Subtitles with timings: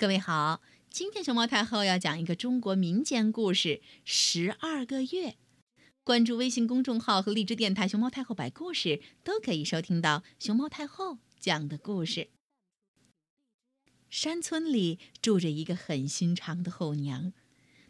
[0.00, 3.68] 各位好，今天熊猫太后要讲一个中国民间故事
[4.02, 5.28] 《十二个月》。
[6.02, 12.30] 关注微信公众号和荔枝电台“熊猫太后摆故事”，都可以收听到熊猫太后讲的故事。
[14.08, 17.34] 山村里住着一个很心肠的后娘，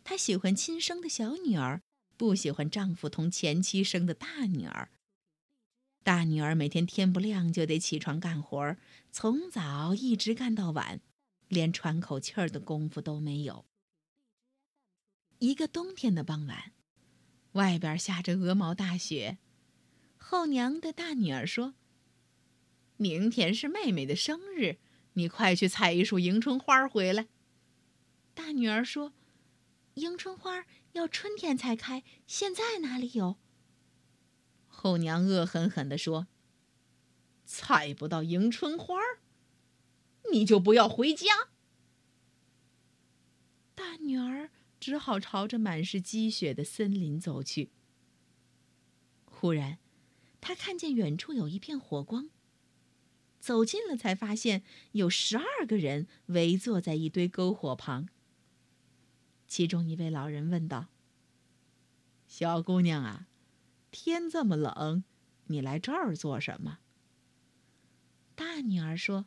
[0.03, 1.81] 她喜欢亲生的小女儿，
[2.17, 4.91] 不喜欢丈夫同前妻生的大女儿。
[6.03, 8.77] 大女儿每天天不亮就得起床干活，
[9.13, 11.01] 从早一直干到晚。
[11.51, 13.67] 连喘口气儿的功夫都没有。
[15.40, 16.73] 一个冬天的傍晚，
[17.53, 19.39] 外边下着鹅毛大雪。
[20.17, 21.75] 后娘的大女儿说
[22.96, 24.79] ：“明天是妹妹的生日，
[25.14, 27.26] 你快去采一束迎春花回来。”
[28.32, 29.12] 大女儿说
[29.95, 33.37] ：“迎春花要春天才开，现在哪里有？”
[34.69, 36.28] 后娘恶狠狠地说
[37.45, 38.95] ：“采不到迎春花。”
[40.33, 41.27] 你就不要回家。
[43.75, 47.71] 大女儿只好朝着满是积雪的森林走去。
[49.25, 49.79] 忽然，
[50.41, 52.31] 她看见远处有一片火光。
[53.41, 54.62] 走近了，才发现
[54.93, 58.09] 有十二个人围坐在一堆篝火旁。
[59.49, 60.89] 其中一位老人问道
[62.29, 63.27] ：“小姑娘啊，
[63.91, 65.03] 天这么冷，
[65.47, 66.81] 你来这儿做什么？”
[68.37, 69.25] 大女儿说。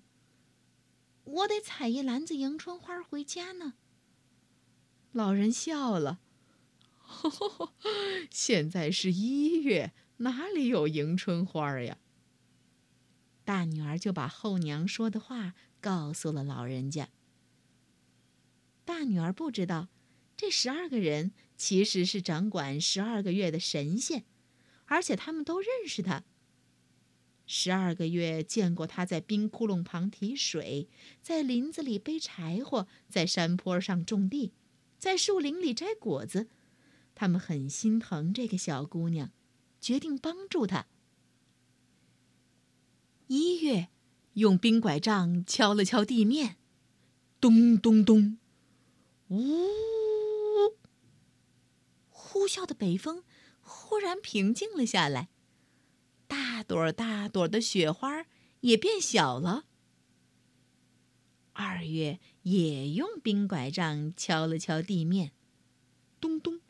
[1.24, 3.74] 我得采一篮子迎春花回家呢。
[5.12, 6.20] 老人笑了，
[8.30, 11.98] 现在是一月，哪里有迎春花呀？
[13.46, 17.10] 大女儿就把后娘说的话告诉了老人家。
[18.86, 19.90] 大女儿不知道，
[20.36, 24.26] 这十二个人其实是掌管十二个月的神仙，
[24.86, 26.24] 而且他们都认识他。
[27.56, 30.90] 十二个月见过他在冰窟窿旁提水，
[31.22, 34.54] 在林子里背柴火，在山坡上种地，
[34.98, 36.48] 在树林里摘果子。
[37.14, 39.30] 他们很心疼这个小姑娘，
[39.80, 40.88] 决定帮助她。
[43.28, 43.90] 一月，
[44.34, 46.58] 用冰拐杖敲了敲地面，
[47.40, 48.40] 咚咚咚，
[49.28, 49.38] 呜！
[52.10, 53.24] 呼啸的北风
[53.62, 55.30] 忽然平静了下来。
[56.64, 58.26] 朵大朵的雪花
[58.62, 59.66] 也变小了。
[61.52, 65.34] 二月也用冰拐杖敲了敲地面，
[66.20, 66.62] 咚咚，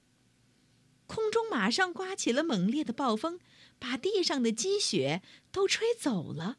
[1.07, 3.39] 空中马上刮起了猛烈的暴风，
[3.79, 5.21] 把地上的积雪
[5.53, 6.57] 都吹走了。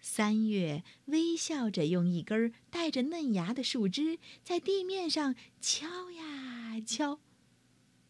[0.00, 7.18] 三月微笑着用一根带着嫩芽的树枝在地面上敲呀敲，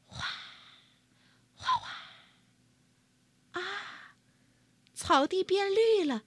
[0.04, 0.26] 哗
[1.54, 2.03] 哗哗。
[3.54, 4.16] 啊
[4.94, 6.24] 草地变绿了，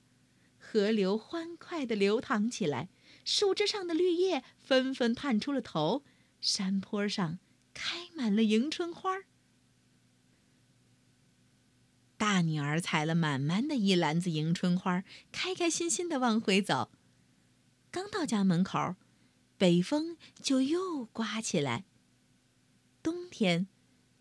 [0.57, 2.89] 河流欢快地流淌起来，
[3.23, 6.03] 树枝上的绿叶纷纷探出了头，
[6.41, 7.39] 山坡上
[7.73, 9.19] 开满了迎春花。
[12.17, 16.91] 大女儿采了满满的一篮子迎春花，开开心心地往回走。
[17.91, 18.95] 刚到家门口，
[19.57, 21.85] 北风就又刮起来，
[23.01, 23.67] 冬天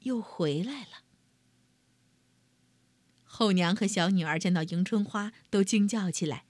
[0.00, 1.05] 又回来了。
[3.38, 6.46] 后娘和小女儿见到迎春花，都惊叫起来。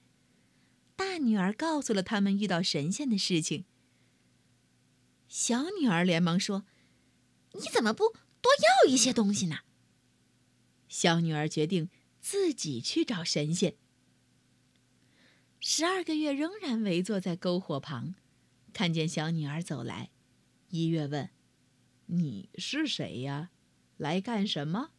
[0.95, 3.65] 大女儿告诉了他们遇到神仙的事情。
[5.27, 6.63] 小女儿连忙说
[7.51, 8.05] ：“你怎么不
[8.41, 8.49] 多
[8.85, 9.57] 要一些东西呢？”
[10.87, 11.89] 小女儿决定
[12.21, 13.75] 自己去找神仙。
[15.59, 18.15] 十二个月仍然围坐在篝火旁，
[18.71, 20.11] 看见小女儿走来，
[20.69, 21.29] 一月问
[22.07, 23.49] ：“你是谁呀？
[23.97, 24.91] 来干什么？”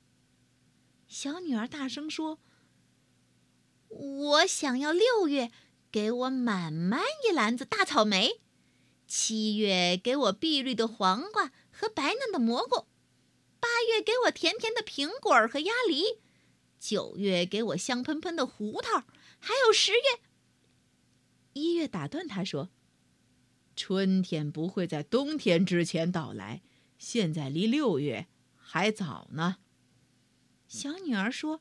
[1.08, 2.38] 小女儿大声说
[3.88, 5.50] ：“我想要六月
[5.90, 8.42] 给我满满一篮子大草莓，
[9.06, 12.86] 七月给我碧绿的黄瓜和白嫩的蘑菇，
[13.58, 16.18] 八月给我甜甜的苹果和鸭梨，
[16.78, 19.04] 九月给我香喷喷的胡桃，
[19.38, 20.20] 还有十月。”
[21.54, 22.68] 一月打断他说
[23.74, 26.60] ：“春天不会在冬天之前到来，
[26.98, 29.56] 现在离六月还早呢。”
[30.68, 31.60] 小女儿说：“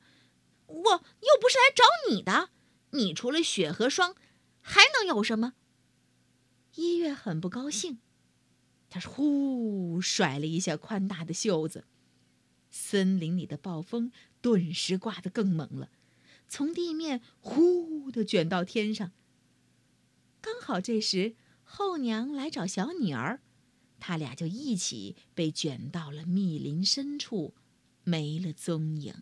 [0.67, 2.49] 我又不是来找你的，
[2.91, 4.15] 你除了雪和霜，
[4.59, 5.53] 还能有什么？”
[6.75, 7.99] 一月很不高兴，
[8.89, 11.85] 他：“呼！”甩了一下宽大的袖子，
[12.69, 14.11] 森林里的暴风
[14.41, 15.89] 顿时刮得更猛了，
[16.47, 19.11] 从地面呼的卷到天上。
[20.41, 23.41] 刚好这时后娘来找小女儿，
[23.99, 27.55] 他俩就一起被卷到了密林深处。
[28.07, 29.13] 没了踪影。